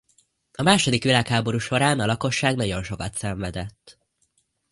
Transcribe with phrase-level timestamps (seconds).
[0.53, 3.97] A második világháború során a lakosság nagyon sokat szenvedett.